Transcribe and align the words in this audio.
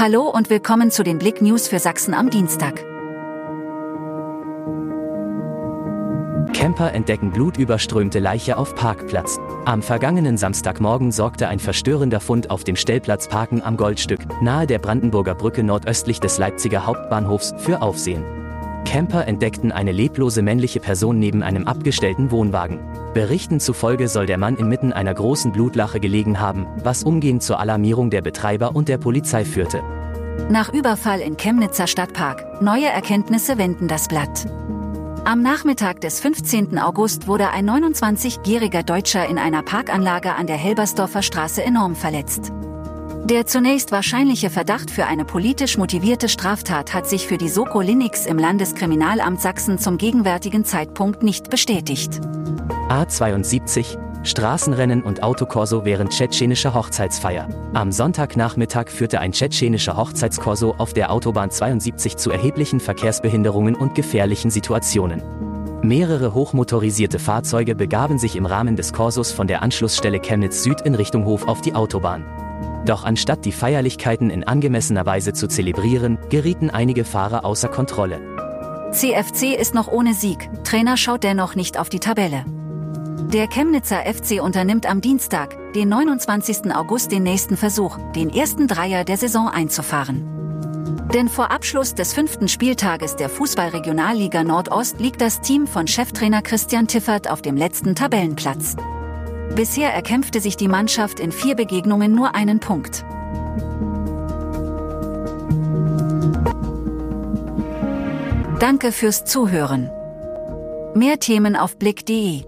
Hallo 0.00 0.28
und 0.28 0.48
willkommen 0.48 0.92
zu 0.92 1.02
den 1.02 1.18
Blick 1.18 1.42
News 1.42 1.66
für 1.66 1.80
Sachsen 1.80 2.14
am 2.14 2.30
Dienstag. 2.30 2.84
Camper 6.52 6.92
entdecken 6.92 7.32
blutüberströmte 7.32 8.20
Leiche 8.20 8.58
auf 8.58 8.76
Parkplatz. 8.76 9.40
Am 9.64 9.82
vergangenen 9.82 10.36
Samstagmorgen 10.36 11.10
sorgte 11.10 11.48
ein 11.48 11.58
verstörender 11.58 12.20
Fund 12.20 12.48
auf 12.50 12.62
dem 12.62 12.76
Stellplatz 12.76 13.26
Parken 13.26 13.60
am 13.60 13.76
Goldstück, 13.76 14.20
nahe 14.40 14.68
der 14.68 14.78
Brandenburger 14.78 15.34
Brücke 15.34 15.64
nordöstlich 15.64 16.20
des 16.20 16.38
Leipziger 16.38 16.86
Hauptbahnhofs, 16.86 17.54
für 17.58 17.82
Aufsehen. 17.82 18.37
Camper 18.88 19.28
entdeckten 19.28 19.70
eine 19.70 19.92
leblose 19.92 20.40
männliche 20.40 20.80
Person 20.80 21.18
neben 21.18 21.42
einem 21.42 21.68
abgestellten 21.68 22.30
Wohnwagen. 22.30 22.78
Berichten 23.12 23.60
zufolge 23.60 24.08
soll 24.08 24.24
der 24.24 24.38
Mann 24.38 24.56
inmitten 24.56 24.94
einer 24.94 25.12
großen 25.12 25.52
Blutlache 25.52 26.00
gelegen 26.00 26.40
haben, 26.40 26.66
was 26.82 27.02
umgehend 27.02 27.42
zur 27.42 27.60
Alarmierung 27.60 28.08
der 28.08 28.22
Betreiber 28.22 28.74
und 28.74 28.88
der 28.88 28.96
Polizei 28.96 29.44
führte. 29.44 29.82
Nach 30.48 30.72
Überfall 30.72 31.20
in 31.20 31.36
Chemnitzer 31.36 31.86
Stadtpark. 31.86 32.62
Neue 32.62 32.86
Erkenntnisse 32.86 33.58
wenden 33.58 33.88
das 33.88 34.08
Blatt. 34.08 34.46
Am 35.26 35.42
Nachmittag 35.42 36.00
des 36.00 36.20
15. 36.20 36.78
August 36.78 37.28
wurde 37.28 37.50
ein 37.50 37.68
29-jähriger 37.68 38.84
Deutscher 38.84 39.28
in 39.28 39.36
einer 39.36 39.62
Parkanlage 39.62 40.34
an 40.34 40.46
der 40.46 40.56
Helbersdorfer 40.56 41.20
Straße 41.20 41.62
enorm 41.62 41.94
verletzt. 41.94 42.52
Der 43.28 43.44
zunächst 43.44 43.92
wahrscheinliche 43.92 44.48
Verdacht 44.48 44.90
für 44.90 45.04
eine 45.04 45.26
politisch 45.26 45.76
motivierte 45.76 46.30
Straftat 46.30 46.94
hat 46.94 47.06
sich 47.06 47.26
für 47.26 47.36
die 47.36 47.50
Soko 47.50 47.82
Linux 47.82 48.24
im 48.24 48.38
Landeskriminalamt 48.38 49.38
Sachsen 49.38 49.78
zum 49.78 49.98
gegenwärtigen 49.98 50.64
Zeitpunkt 50.64 51.22
nicht 51.22 51.50
bestätigt. 51.50 52.20
A72 52.88 53.98
Straßenrennen 54.24 55.02
und 55.02 55.22
Autokorso 55.22 55.84
während 55.84 56.12
tschetschenischer 56.12 56.72
Hochzeitsfeier. 56.72 57.48
Am 57.74 57.92
Sonntagnachmittag 57.92 58.88
führte 58.88 59.20
ein 59.20 59.32
tschetschenischer 59.32 59.98
Hochzeitskorso 59.98 60.76
auf 60.78 60.94
der 60.94 61.12
Autobahn 61.12 61.50
72 61.50 62.16
zu 62.16 62.30
erheblichen 62.30 62.80
Verkehrsbehinderungen 62.80 63.74
und 63.74 63.94
gefährlichen 63.94 64.50
Situationen. 64.50 65.22
Mehrere 65.82 66.32
hochmotorisierte 66.32 67.18
Fahrzeuge 67.18 67.74
begaben 67.74 68.18
sich 68.18 68.36
im 68.36 68.46
Rahmen 68.46 68.76
des 68.76 68.94
Korsos 68.94 69.32
von 69.32 69.46
der 69.46 69.60
Anschlussstelle 69.60 70.18
Chemnitz 70.18 70.62
Süd 70.62 70.80
in 70.80 70.94
Richtung 70.94 71.26
Hof 71.26 71.46
auf 71.46 71.60
die 71.60 71.74
Autobahn. 71.74 72.24
Doch 72.86 73.04
anstatt 73.04 73.44
die 73.44 73.52
Feierlichkeiten 73.52 74.30
in 74.30 74.44
angemessener 74.44 75.04
Weise 75.06 75.32
zu 75.32 75.48
zelebrieren, 75.48 76.18
gerieten 76.30 76.70
einige 76.70 77.04
Fahrer 77.04 77.44
außer 77.44 77.68
Kontrolle. 77.68 78.20
CFC 78.92 79.54
ist 79.58 79.74
noch 79.74 79.88
ohne 79.88 80.14
Sieg, 80.14 80.48
Trainer 80.64 80.96
schaut 80.96 81.22
dennoch 81.22 81.54
nicht 81.54 81.78
auf 81.78 81.88
die 81.88 82.00
Tabelle. 82.00 82.44
Der 83.32 83.46
Chemnitzer 83.46 83.98
FC 84.06 84.42
unternimmt 84.42 84.86
am 84.86 85.02
Dienstag, 85.02 85.54
den 85.74 85.90
29. 85.90 86.74
August 86.74 87.12
den 87.12 87.24
nächsten 87.24 87.58
Versuch, 87.58 87.98
den 88.16 88.30
ersten 88.30 88.66
Dreier 88.66 89.04
der 89.04 89.18
Saison 89.18 89.48
einzufahren. 89.48 90.24
Denn 91.12 91.28
vor 91.28 91.50
Abschluss 91.50 91.94
des 91.94 92.14
fünften 92.14 92.48
Spieltages 92.48 93.16
der 93.16 93.28
Fußballregionalliga 93.28 94.44
Nordost 94.44 95.00
liegt 95.00 95.20
das 95.20 95.40
Team 95.40 95.66
von 95.66 95.86
Cheftrainer 95.86 96.40
Christian 96.40 96.86
Tiffert 96.86 97.30
auf 97.30 97.42
dem 97.42 97.56
letzten 97.56 97.94
Tabellenplatz. 97.94 98.76
Bisher 99.54 99.92
erkämpfte 99.92 100.40
sich 100.40 100.56
die 100.56 100.68
Mannschaft 100.68 101.20
in 101.20 101.32
vier 101.32 101.54
Begegnungen 101.54 102.14
nur 102.14 102.34
einen 102.34 102.60
Punkt. 102.60 103.04
Danke 108.60 108.92
fürs 108.92 109.24
Zuhören. 109.24 109.90
Mehr 110.94 111.20
Themen 111.20 111.54
auf 111.54 111.76
blick.de 111.76 112.42